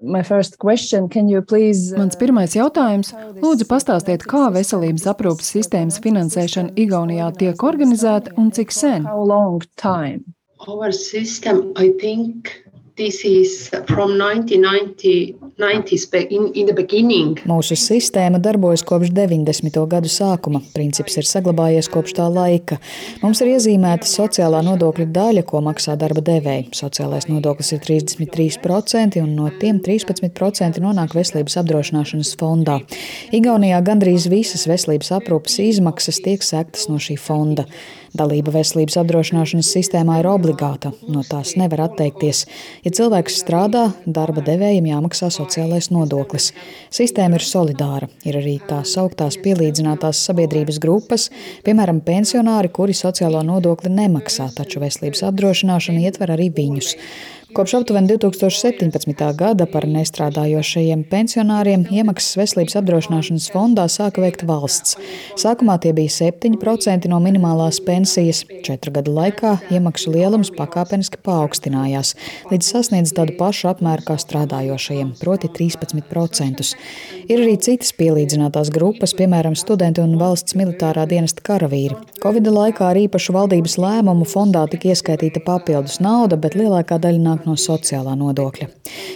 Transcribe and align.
Please... 0.00 1.96
Mans 1.96 2.16
pirmais 2.16 2.54
jautājums- 2.56 3.12
lūdzu 3.44 3.66
pastāstiet, 3.68 4.24
kā 4.24 4.48
veselības 4.54 5.04
aprūpas 5.12 5.52
sistēmas 5.52 6.00
finansēšana 6.00 6.72
Igaunijā 6.80 7.28
tiek 7.36 7.62
organizēta 7.62 8.32
un 8.40 8.50
cik 8.50 8.72
sen? 8.72 9.06
Our 10.68 10.92
system, 10.92 11.72
I 11.76 11.92
think, 12.00 12.50
this 12.96 13.24
is 13.24 13.70
from 13.88 14.18
1990, 14.18 15.36
90s 15.60 16.08
in, 16.30 16.50
in 16.54 16.66
the 16.66 16.74
beginning. 16.74 17.38
Mūsu 17.48 17.76
sistēma 17.78 18.40
darbojas 18.42 18.82
kopš 18.86 19.12
90. 19.14 19.76
gadu 19.90 20.10
sākuma. 20.10 20.62
Princips 20.74 21.18
ir 21.20 21.28
saglabājies 21.28 21.90
kopš 21.92 22.16
tā 22.16 22.26
laika. 22.32 22.80
Mums 23.20 23.42
ir 23.44 23.52
iezīmēta 23.52 24.08
sociālā 24.08 24.62
nodokļa 24.64 25.06
daļa, 25.12 25.44
ko 25.46 25.60
maksā 25.66 25.98
darba 26.00 26.24
devēji. 26.24 26.70
Sociālais 26.80 27.28
nodoklis 27.28 27.74
ir 27.76 27.84
33%, 27.84 29.20
un 29.20 29.36
no 29.36 29.52
tiem 29.60 29.82
13% 29.84 30.80
nonāk 30.80 31.14
veselības 31.18 31.60
apdrošināšanas 31.60 32.34
fondā. 32.40 32.80
Igaunijā 33.36 33.82
gandrīz 33.84 34.30
visas 34.32 34.66
veselības 34.70 35.12
aprūpas 35.20 35.60
izmaksas 35.62 36.22
tiek 36.24 36.44
sektas 36.46 36.88
no 36.88 36.96
šī 37.02 37.20
fonda. 37.20 37.68
Dalība 38.16 38.50
veselības 38.50 38.96
apdrošināšanas 39.04 39.68
sistēmā 39.70 40.16
ir 40.18 40.26
obligāta, 40.26 40.90
no 41.06 41.22
tās 41.22 41.52
nevar 41.60 41.84
atteikties. 41.84 42.40
Ja 42.82 42.90
cilvēks 42.96 43.36
strādā, 43.44 43.84
darba 44.02 44.42
devējiem 44.42 44.88
jāmaksā 44.90 45.28
sociālais 45.30 45.49
nodoklis. 45.90 46.52
Sistēma 46.90 47.38
ir 47.38 47.44
solidāra. 47.44 48.08
Ir 48.24 48.38
arī 48.38 48.58
tās 48.68 48.96
augtās 49.00 49.36
pielīdzinātās 49.42 50.20
sabiedrības 50.28 50.78
grupas, 50.78 51.30
piemēram, 51.64 52.00
pensionāri, 52.00 52.68
kuri 52.68 52.92
sociālo 52.94 53.42
nodokli 53.42 53.90
nemaksā, 53.90 54.50
taču 54.54 54.80
veselības 54.80 55.22
apdrošināšana 55.30 56.06
ietver 56.06 56.30
arī 56.36 56.50
viņus. 56.54 56.94
Kopš 57.52 57.74
aptuveni 57.74 58.06
2017. 58.08 59.34
gada 59.34 59.64
par 59.66 59.82
nestrādājošajiem 59.90 61.00
pensionāriem 61.10 61.82
iemaksas 61.90 62.36
veselības 62.38 62.76
apdrošināšanas 62.78 63.48
fondā 63.50 63.88
sāka 63.90 64.22
veikt 64.22 64.44
valsts. 64.46 64.94
Sākumā 65.40 65.74
tie 65.82 65.90
bija 65.96 66.12
7% 66.14 67.08
no 67.10 67.18
minimālās 67.18 67.80
pensijas. 67.82 68.44
Četru 68.62 68.92
gadu 68.94 69.16
laikā 69.16 69.56
iemaksu 69.74 70.12
lielums 70.14 70.52
pakāpeniski 70.54 71.18
paaugstinājās, 71.26 72.12
līdz 72.52 72.68
sasniedz 72.70 73.14
tādu 73.18 73.34
pašu 73.40 73.72
apmēru 73.72 74.06
kā 74.06 74.18
strādājošajiem, 74.22 75.16
proti 75.18 75.50
13%. 75.50 76.70
Ir 77.26 77.42
arī 77.42 77.58
citas 77.58 77.90
pielīdzinātās 77.98 78.70
grupas, 78.70 79.16
piemēram, 79.18 79.58
studenti 79.58 80.04
un 80.04 80.14
valsts 80.22 80.54
militārā 80.54 81.08
dienesta 81.10 81.42
karavīri. 81.50 81.98
Covid 82.22 82.46
laikā 82.46 82.92
ar 82.92 83.02
īpašu 83.02 83.34
valdības 83.34 83.74
lēmumu 83.80 84.28
fondā 84.28 84.66
tika 84.70 84.92
ieskaitīta 84.94 85.42
papildus 85.42 85.98
nauda, 86.04 86.38
bet 86.38 86.54
lielākā 86.58 87.00
daļa 87.02 87.22
nāk 87.26 87.39
no 87.46 87.56
sociālā 87.58 88.16
nodokļa. 88.18 88.68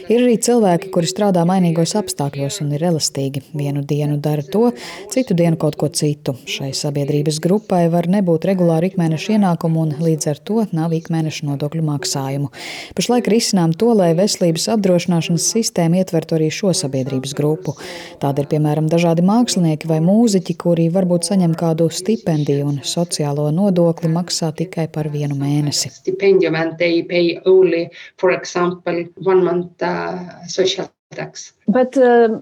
Ir 0.05 0.21
arī 0.21 0.35
cilvēki, 0.43 0.91
kuri 0.93 1.09
strādā 1.09 1.43
mainīgos 1.49 1.95
apstākļos 1.97 2.61
un 2.65 2.75
ir 2.77 2.83
elastīgi. 2.91 3.41
Vienu 3.57 3.81
dienu 3.87 4.19
dara 4.21 4.45
to, 4.45 4.69
citu 5.13 5.37
dienu 5.37 5.57
kaut 5.61 5.79
ko 5.81 5.89
citu. 5.89 6.35
Šai 6.51 6.73
sabiedrības 6.77 7.39
grupai 7.45 7.87
var 7.93 8.09
nebūt 8.13 8.47
regulāri 8.51 8.91
ikmēneša 8.93 9.37
ienākumu 9.39 9.85
un 9.85 9.95
līdz 10.05 10.29
ar 10.33 10.41
to 10.45 10.67
nav 10.77 10.93
ikmēneša 10.97 11.49
nodokļu 11.49 11.85
maksājumu. 11.89 12.51
Pašlaik 12.99 13.31
risinām 13.33 13.73
to, 13.81 13.93
lai 13.97 14.11
veselības 14.19 14.69
apdrošināšanas 14.75 15.49
sistēma 15.55 16.03
ietvertu 16.03 16.39
arī 16.39 16.51
šo 16.53 16.75
sabiedrības 16.77 17.33
grupu. 17.39 17.77
Tāda 18.23 18.45
ir 18.45 18.51
piemēram 18.53 18.91
dažādi 18.93 19.25
mākslinieki 19.25 19.89
vai 19.89 20.01
mūziķi, 20.05 20.59
kuri 20.61 20.91
varbūt 20.93 21.31
saņem 21.31 21.57
kādu 21.57 21.89
stipendiju 21.89 22.69
un 22.75 22.83
sociālo 22.85 23.49
nodokli 23.55 24.13
maksā 24.13 24.53
tikai 24.57 24.91
par 24.93 25.09
vienu 25.15 25.39
mēnesi. 25.41 25.95
Stipendium 26.03 26.61
and 26.61 26.77
they 26.79 27.03
pay 27.03 27.39
only 27.45 27.89
for 28.17 28.31
example, 28.31 29.05
one 29.33 29.45
month 29.45 29.83
uh, 29.83 29.94
Uh, 29.95 30.47
social 30.49 30.91
tax. 31.13 31.53
But, 31.67 31.97
uh, 31.97 32.41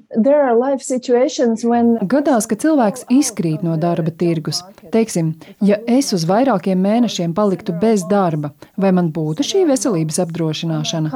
when... 1.65 1.95
Gadās, 2.11 2.49
ka 2.51 2.59
cilvēks 2.59 3.07
izkrīt 3.13 3.63
no 3.63 3.77
darba 3.79 4.11
tirgus. 4.11 4.63
Teiksim, 4.91 5.37
ja 5.63 5.79
es 5.87 6.11
uz 6.17 6.27
vairākiem 6.27 6.81
mēnešiem 6.83 7.35
paliktu 7.37 7.75
bez 7.79 8.03
darba, 8.11 8.51
vai 8.75 8.91
man 8.91 9.13
būtu 9.15 9.47
šī 9.47 9.63
veselības 9.71 10.19
apdrošināšana? 10.27 11.13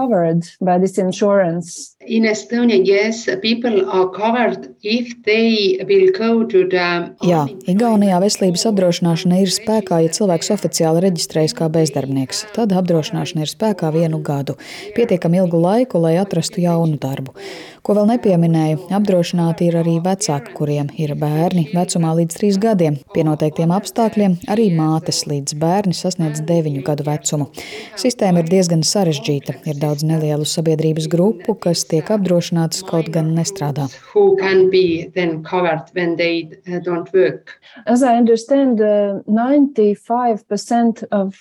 In 2.06 2.22
Estonia, 2.30 2.78
yes, 2.78 3.24
people 3.42 3.82
are 3.90 4.06
covered 4.14 4.68
if 4.82 5.10
they 5.26 5.82
will 5.88 6.12
go 6.14 6.44
to 6.46 6.62
the. 6.70 7.10
Jā, 7.26 7.42
Igaunijā 7.66 8.20
veselības 8.22 8.68
apdrošināšana 8.70 9.40
ir 9.42 9.50
spēkā, 9.50 9.98
ja 10.04 10.12
cilvēks 10.14 10.52
oficiāli 10.54 11.02
reģistrējas 11.08 11.56
kā 11.58 11.66
bezdarbnieks. 11.74 12.44
Tad 12.54 12.76
apdrošināšana 12.78 13.42
ir 13.42 13.50
spēkā 13.50 13.90
vienu 13.96 14.22
gadu, 14.22 14.54
pietiekami 14.94 15.42
ilgu 15.42 15.58
laiku, 15.58 15.98
lai 16.06 16.14
atrastu 16.22 16.62
jaunu 16.62 17.00
darbu. 17.02 17.34
Ko 17.82 17.95
vēl 17.96 18.08
nepieminēju, 18.10 18.78
apdrošināti 18.96 19.70
ir 19.70 19.78
arī 19.80 19.96
vecāki, 20.04 20.52
kuriem 20.56 20.90
ir 21.00 21.14
bērni 21.18 21.66
vecumā 21.72 22.12
līdz 22.18 22.36
trīs 22.36 22.58
gadiem. 22.60 22.98
Pie 23.14 23.24
noteiktiem 23.24 23.72
apstākļiem 23.72 24.36
arī 24.52 24.66
mātes 24.76 25.22
līdz 25.28 25.56
bērni 25.60 25.96
sasniedz 25.96 26.42
deviņu 26.46 26.82
gadu 26.86 27.06
vecumu. 27.06 27.48
Sistēma 27.96 28.42
ir 28.42 28.50
diezgan 28.50 28.84
sarežģīta. 28.86 29.56
Ir 29.70 29.80
daudz 29.80 30.04
nelielu 30.06 30.44
sabiedrības 30.48 31.08
grupu, 31.12 31.56
kas 31.60 31.86
tiek 31.88 32.10
apdrošinātas, 32.12 32.84
kaut 32.88 33.08
gan 33.14 33.32
nestrādā. 33.36 33.88
Uh, 34.16 34.34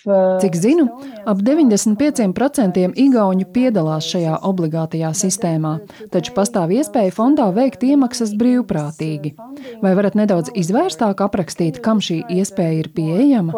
uh, 0.08 0.40
Cik 0.44 0.58
zinu, 0.60 0.88
ap 1.26 1.44
95% 1.44 2.86
igauņu 3.06 3.50
piedalās 3.56 4.08
šajā 4.14 4.40
obligātajā 4.46 5.12
sistēmā, 5.18 5.78
taču 6.14 6.36
pastāv 6.46 6.76
iespēja 6.78 7.14
fondā 7.16 7.48
veikt 7.56 7.84
iemaksas 7.86 8.36
brīvprātīgi. 8.38 9.34
Vai 9.82 9.96
varat 9.98 10.18
nedaudz 10.20 10.54
izvērstāk 10.54 11.24
aprakstīt, 11.26 11.82
kam 11.82 12.04
šī 12.04 12.22
iespēja 12.38 12.84
ir 12.84 12.92
pieejama? 12.94 13.56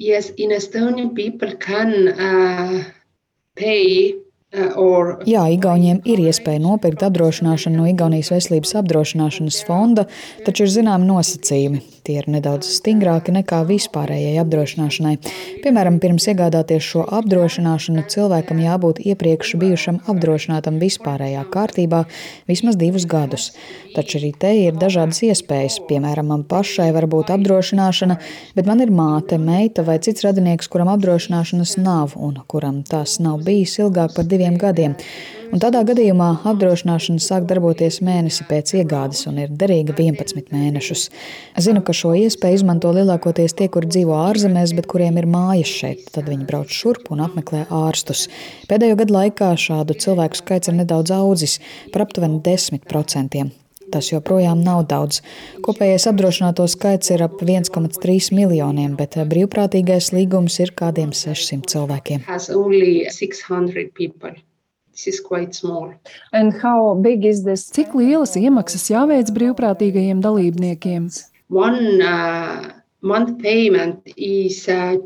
Yes, 0.00 0.32
in 0.40 0.50
Estonia 0.56 1.10
people 1.12 1.52
can 1.60 2.08
uh, 2.08 2.80
pay 3.58 4.14
uh, 4.16 5.20
Jā, 5.28 5.44
Igauniem 5.52 6.00
ir 6.08 6.22
iespēja 6.24 6.62
nopirkt 6.64 7.04
apdrošināšanu 7.04 7.82
no 7.82 7.90
Igaunijas 7.90 8.32
veselības 8.32 8.72
apdrošināšanas 8.80 9.60
fonda, 9.68 10.06
taču 10.46 10.64
ir 10.64 10.72
zināmi 10.72 11.06
nosacījumi. 11.10 11.82
Tie 12.10 12.16
ir 12.18 12.26
nedaudz 12.26 12.66
stingrāki 12.74 13.30
nekā 13.30 13.60
vispārējai 13.68 14.40
apdrošināšanai. 14.42 15.12
Piemēram, 15.62 16.00
pirms 16.02 16.24
iegādāties 16.32 16.82
šo 16.82 17.04
apdrošināšanu, 17.20 18.02
cilvēkam 18.10 18.58
jābūt 18.64 18.98
iepriekš 19.12 19.52
bijušam 19.60 20.00
apdrošinātam 20.10 20.80
vispārējā 20.82 21.44
kārtībā 21.54 22.02
vismaz 22.50 22.80
divus 22.80 23.06
gadus. 23.06 23.52
Taču 23.94 24.18
arī 24.18 24.32
te 24.42 24.50
ir 24.64 24.74
dažādas 24.80 25.22
iespējas. 25.28 25.78
Piemēram, 25.86 26.32
man 26.34 26.42
pašai 26.50 26.90
var 26.98 27.06
būt 27.14 27.30
apdrošināšana, 27.36 28.18
bet 28.58 28.66
man 28.66 28.82
ir 28.82 28.90
māte, 28.90 29.38
meita 29.38 29.86
vai 29.86 30.00
cits 30.02 30.26
radinieks, 30.26 30.66
kuram 30.72 30.90
apdrošināšanas 30.96 31.78
nav 31.78 32.18
un 32.18 32.42
kuram 32.50 32.82
tas 32.90 33.20
nav 33.22 33.44
bijis 33.46 33.78
ilgāk 33.84 34.18
par 34.18 34.26
diviem 34.26 34.58
gadiem 34.58 34.98
un 35.50 35.60
tādā 35.62 35.82
gadījumā 35.86 36.28
apdrošināšana 36.50 37.22
sāk 37.22 37.46
darboties 37.50 38.00
mēnesi 38.06 38.46
pēc 38.48 38.74
iegādes 38.80 39.26
un 39.30 39.40
ir 39.42 39.52
derīga 39.62 39.94
11 39.96 40.52
mēnešus. 40.54 41.06
Zinu, 41.60 41.82
ka 41.86 41.94
šo 41.96 42.12
iespēju 42.18 42.60
izmanto 42.60 42.92
lielākoties 42.94 43.56
tie, 43.58 43.70
kur 43.72 43.86
dzīvo 43.88 44.16
ārzemēs, 44.28 44.74
bet 44.78 44.88
kuriem 44.90 45.18
ir 45.20 45.28
mājas 45.30 45.72
šeit. 45.82 46.04
Tad 46.14 46.30
viņi 46.30 46.46
brauc 46.48 46.74
šurp 46.74 47.10
un 47.14 47.24
apmeklē 47.26 47.66
ārstus. 47.82 48.28
Pēdējo 48.70 49.00
gadu 49.02 49.16
laikā 49.16 49.54
šādu 49.58 49.98
cilvēku 50.00 50.38
skaits 50.38 50.70
ir 50.70 50.78
nedaudz 50.82 51.14
audzis 51.14 51.58
par 51.94 52.06
aptuveni 52.06 52.42
10%. 52.46 53.50
Tas 53.90 54.12
joprojām 54.12 54.60
nav 54.62 54.84
daudz. 54.90 55.18
Kopējais 55.66 56.06
apdrošināto 56.12 56.66
skaits 56.70 57.10
ir 57.10 57.24
ap 57.26 57.40
1,3 57.42 58.30
miljoniem, 58.36 58.94
bet 58.98 59.18
brīvprātīgais 59.32 60.12
līgums 60.14 60.60
ir 60.62 60.70
kādiem 60.78 61.10
600 61.16 61.66
cilvēkiem. 61.74 62.22
Cik 67.76 67.94
lielas 67.98 68.36
iemaksas 68.40 68.88
jāveic 68.92 69.32
brīvprātīgajiem 69.36 70.20
dalībniekiem? 70.24 71.08
One, 71.50 71.96
uh, 72.04 72.68
month 73.02 73.40
payment 73.42 74.12
is 74.16 74.66
uh, 74.68 75.00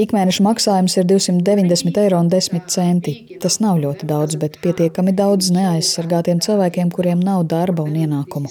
Ikmēneša 0.00 0.44
maksājums 0.46 0.96
ir 0.98 1.06
290 1.06 2.00
eiro 2.02 2.18
un 2.18 2.30
10 2.32 2.66
centi. 2.72 3.14
Tas 3.42 3.60
nav 3.62 3.78
ļoti 3.84 4.08
daudz, 4.10 4.38
bet 4.40 4.58
pietiekami 4.64 5.14
daudz 5.16 5.52
neaizsargātiem 5.54 6.42
cilvēkiem, 6.42 6.90
kuriem 6.90 7.22
nav 7.22 7.44
darba 7.52 7.86
un 7.86 7.94
ienākumu. 8.00 8.50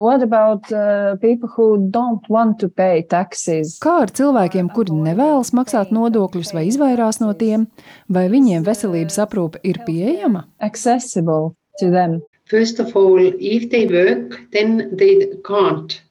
About, 0.00 0.70
uh, 0.72 1.14
Kā 3.84 3.96
ar 4.04 4.12
cilvēkiem, 4.14 4.70
kuri 4.74 4.94
nevēlas 5.06 5.54
maksāt 5.56 5.92
nodokļus 5.94 6.54
vai 6.56 6.66
izvairās 6.68 7.20
no 7.22 7.32
tiem, 7.38 7.68
vai 8.08 8.28
viņiem 8.32 8.66
veselības 8.66 9.20
aprūpe 9.24 9.62
ir 9.64 9.80
pieejama? 9.86 10.46
Accessible 10.60 11.54
to 11.80 11.90
them. 11.90 12.20
First 12.46 12.78
of 12.80 12.94
all, 12.94 13.18
if 13.40 13.70
they 13.70 13.86
work, 13.86 14.40
then 14.52 14.90
they 14.92 15.32
can't 15.46 15.96
taxes. 15.96 16.03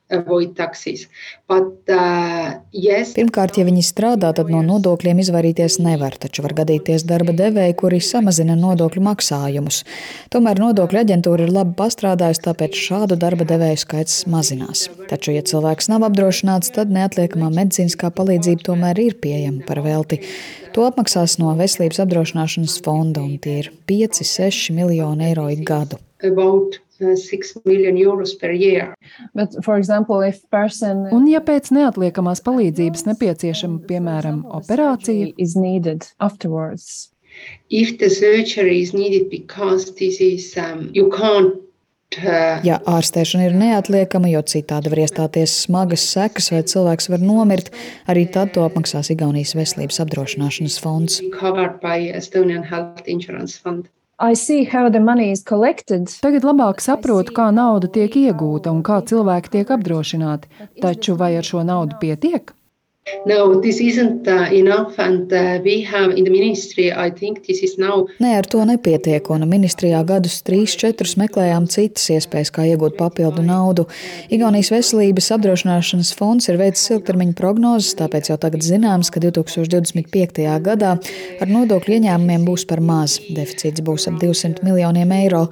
But, 1.49 1.89
uh, 1.91 2.53
yes. 2.71 3.13
Pirmkārt, 3.17 3.57
ja 3.59 3.65
viņi 3.67 3.83
strādā, 3.85 4.31
tad 4.35 4.49
no 4.53 4.61
nodokļiem 4.65 5.19
izvairīties 5.23 5.79
nevar, 5.83 6.15
taču 6.21 6.45
var 6.45 6.55
gadīties 6.61 7.05
darba 7.09 7.35
devēji, 7.35 7.75
kuri 7.81 7.99
samazina 8.03 8.55
nodokļu 8.59 9.03
maksājumus. 9.07 9.81
Tomēr 10.33 10.61
nodokļu 10.63 11.01
aģentūra 11.03 11.47
ir 11.47 11.53
labi 11.53 11.75
pastrādājusi, 11.79 12.43
tāpēc 12.47 12.79
šādu 12.79 13.17
darba 13.19 13.47
devēju 13.49 13.81
skaits 13.83 14.23
mazinās. 14.31 14.87
Taču, 15.09 15.33
ja 15.35 15.43
cilvēks 15.45 15.89
nav 15.91 16.07
apdrošināts, 16.09 16.73
tad 16.77 16.93
neatliekamā 16.93 17.51
medicīniskā 17.53 18.13
palīdzība 18.15 18.69
tomēr 18.69 19.03
ir 19.03 19.19
pieejama 19.21 19.65
par 19.67 19.83
velti. 19.85 20.21
To 20.73 20.87
apmaksās 20.87 21.37
no 21.41 21.51
veselības 21.57 22.01
apdrošināšanas 22.01 22.79
fonda, 22.85 23.21
un 23.21 23.37
tie 23.41 23.59
ir 23.61 23.69
5-6 23.89 24.71
miljoni 24.73 25.29
eiro 25.29 25.49
ik 25.53 25.61
gadu. 25.67 26.01
About 26.23 26.79
Uh, 27.03 28.93
But, 29.33 29.57
example, 29.77 30.23
person... 30.51 31.07
Un, 31.11 31.27
ja 31.31 31.41
pēc 31.43 31.71
neatliekamās 31.75 32.43
palīdzības 32.45 33.05
nepieciešama, 33.11 33.83
piemēram, 33.89 34.43
operācija, 34.61 35.33
If 37.69 37.97
the 37.97 38.09
surgery 38.09 38.81
is 38.81 38.93
needed 38.93 39.29
because 39.29 39.95
this 39.95 40.21
is, 40.21 40.55
um, 40.57 40.91
you 40.93 41.09
can't 41.09 41.55
uh, 42.21 42.61
Ja 42.65 42.77
ārstēšana 42.85 43.47
ir 43.49 43.55
neatliekama, 43.57 44.29
jo 44.33 44.43
citādi 44.45 44.91
var 44.93 45.03
iestāties 45.05 45.55
smagas 45.65 46.05
sekas 46.13 46.51
vai 46.53 46.61
cilvēks 46.69 47.09
var 47.13 47.23
nomirt, 47.23 47.71
arī 48.09 48.27
tad 48.31 48.53
to 48.53 48.65
apmaksās 48.67 49.09
Igaunijas 49.13 49.55
veselības 49.57 50.01
apdrošināšanas 50.03 50.79
fonds. 50.83 51.19
Tagad 56.23 56.45
labāk 56.47 56.79
saprotu, 56.79 57.33
kā 57.35 57.49
nauda 57.51 57.89
tiek 57.91 58.13
iegūta 58.21 58.71
un 58.71 58.79
kā 58.87 59.01
cilvēki 59.09 59.51
tiek 59.57 59.73
apdrošināti. 59.75 60.69
Taču 60.79 61.17
vai 61.19 61.33
ar 61.35 61.47
šo 61.47 61.65
naudu 61.67 61.99
pietiek? 61.99 62.53
No, 63.25 63.59
this 63.59 63.81
isn't 63.81 64.27
uh, 64.27 64.47
enough, 64.51 64.97
and 64.97 65.31
uh, 65.33 65.59
we 65.63 65.81
have 65.81 66.11
in 66.11 66.23
the 66.23 66.29
ministry, 66.29 66.91
I 66.91 67.09
think 67.09 67.45
this 67.45 67.59
is 67.61 67.77
now. 67.77 68.05
Nē, 68.23 68.37
ar 68.39 68.47
to 68.47 68.63
nepietiek, 68.67 69.27
un 69.31 69.43
ministrijā 69.47 69.99
gadus 70.07 70.37
trīs, 70.47 70.75
četrus 70.79 71.17
meklējām 71.19 71.67
citas 71.71 72.05
iespējas, 72.15 72.51
kā 72.55 72.63
iegūt 72.71 72.95
papildu 72.95 73.43
naudu. 73.43 73.85
Igaunijas 74.31 74.71
veselības 74.71 75.27
apdrošināšanas 75.35 76.13
fonds 76.15 76.47
ir 76.47 76.59
veicis 76.61 76.93
ilgtermiņa 76.95 77.35
prognozes, 77.39 77.97
tāpēc 77.99 78.29
jau 78.31 78.37
tagad 78.39 78.63
zināms, 78.63 79.11
ka 79.11 79.19
2025. 79.23 80.47
gadā 80.63 80.93
ar 81.43 81.51
nodokļu 81.51 81.97
ieņēmumiem 81.99 82.47
būs 82.47 82.63
par 82.71 82.79
maz. 82.83 83.17
Deficīts 83.27 83.83
būs 83.83 84.07
ap 84.11 84.19
200 84.23 84.63
miljoniem 84.63 85.11
eiro. 85.19 85.45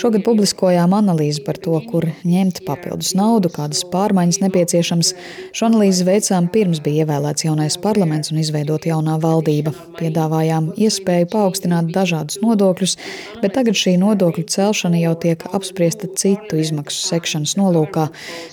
Šogad 0.00 0.24
publiskojām 0.24 0.96
analīzi 0.96 1.44
par 1.44 1.60
to, 1.60 1.76
kur 1.88 2.08
ņemt 2.24 2.64
papildus 2.64 3.12
naudu, 3.16 3.52
kādas 3.52 3.84
pārmaiņas 3.92 4.40
nepieciešams. 4.46 5.14
Šo 5.52 5.68
analīzi 5.68 6.08
veicām 6.08 6.48
pirms 6.52 6.80
bija 6.84 6.93
ievēlēts 7.00 7.44
jaunais 7.46 7.76
parlaments 7.82 8.32
un 8.32 8.40
izveidota 8.42 8.90
jaunā 8.90 9.16
valdība. 9.22 9.74
Piedāvājām 9.98 10.70
iespēju 10.78 11.28
paaugstināt 11.32 11.90
dažādus 11.94 12.40
nodokļus, 12.42 12.96
bet 13.42 13.54
tagad 13.56 13.78
šī 13.78 13.96
nodokļu 14.02 14.46
celšana 14.54 15.00
jau 15.02 15.14
tiek 15.24 15.44
apspriesta 15.56 16.08
citu 16.20 16.58
izmaksu 16.62 17.02
sekšanas 17.10 17.56
nolūkā. 17.60 18.06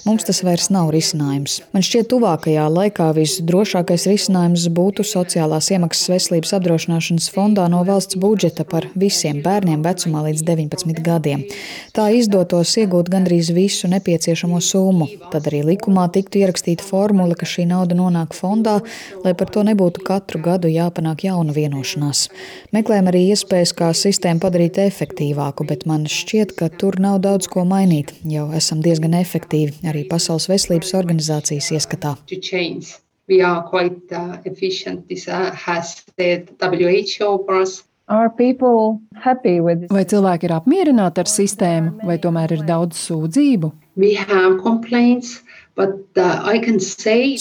Mums 0.05 0.27
tas 0.27 0.41
vairs 0.45 0.69
nav 0.73 0.91
risinājums. 0.95 1.59
Man 1.75 1.85
šķiet, 1.85 2.09
tuvākajā 2.11 2.65
laikā 2.71 3.11
visdrošākais 3.17 4.07
risinājums 4.11 4.67
būtu 4.73 5.05
sociālās 5.07 5.71
iemaksas 5.73 6.11
veselības 6.15 6.55
apdrošināšanas 6.57 7.29
fondā 7.33 7.67
no 7.71 7.83
valsts 7.88 8.19
budžeta 8.21 8.65
par 8.67 8.89
visiem 8.95 9.41
bērniem 9.45 9.83
vecumā 9.85 10.25
līdz 10.27 10.45
19 10.47 11.03
gadiem. 11.05 11.45
Tā 11.95 12.09
izdotos 12.15 12.73
iegūt 12.79 13.09
gandrīz 13.11 13.51
visu 13.55 13.89
nepieciešamo 13.91 14.59
summu. 14.63 15.07
Tad 15.31 15.49
arī 15.51 15.63
likumā 15.71 16.07
tiktu 16.13 16.41
ierakstīta 16.41 16.85
formula, 16.85 17.35
ka 17.38 17.47
šī 17.49 17.67
nauda 17.69 17.97
nonāk 17.97 18.31
jānonāk 18.31 18.36
fondā, 18.36 18.81
lai 19.24 19.33
par 19.33 19.50
to 19.50 19.63
nebūtu 19.63 20.04
katru 20.04 20.42
gadu 20.42 20.68
jāpanāk 20.68 21.24
jauna 21.25 21.54
vienošanās. 21.54 22.30
Meklējam 22.74 23.10
arī 23.10 23.31
iespējas, 23.31 23.74
kā 23.74 23.92
sistēmu 23.94 24.42
padarīt 24.42 24.78
efektīvāku, 24.78 25.66
bet 25.68 25.86
man 25.86 26.06
šķiet, 26.06 26.56
ka 26.56 26.69
tur 26.69 27.00
nav 27.00 27.22
daudz 27.22 27.48
ko 27.48 27.63
mainīt. 27.66 28.13
Jau 28.25 28.51
esam 28.54 28.81
diezgan 28.81 29.13
efektīvi 29.13 29.88
arī 29.88 30.07
Pasaules 30.10 30.50
veselības 30.50 30.94
organizācijas 30.94 31.72
ieskatā. 31.72 32.16
We 33.28 33.42
are 33.42 33.63
quite 33.63 34.12
uh, 34.12 34.42
efficient. 34.44 35.07
This 35.07 35.27
uh, 35.27 35.56
has 35.56 36.04
the 36.18 36.44
WHO 36.60 37.45
for 37.45 37.62
us. 37.62 37.84
Vai 38.12 40.04
cilvēki 40.04 40.50
ir 40.50 40.51
apmierināti 40.51 41.22
ar 41.22 41.30
sistēmu, 41.31 42.01
vai 42.04 42.18
tomēr 42.19 42.57
ir 42.57 42.66
daudz 42.68 43.00
sūdzību? 43.06 43.69
Uh, 43.72 45.50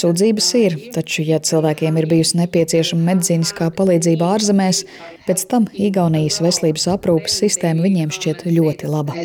Sūdzības 0.00 0.50
ir, 0.60 0.76
taču, 0.94 1.24
ja 1.26 1.40
cilvēkiem 1.44 1.98
ir 2.00 2.08
bijusi 2.10 2.38
nepieciešama 2.40 3.08
medicīniskā 3.12 3.70
palīdzība 3.78 4.30
ārzemēs, 4.36 4.84
pēc 5.26 5.46
tam 5.50 5.68
Igaunijas 5.74 6.40
veselības 6.44 6.88
aprūpes 6.94 7.40
sistēma 7.44 7.84
viņiem 7.86 8.14
šķiet 8.16 8.46
ļoti 8.50 8.92
laba. 8.92 9.16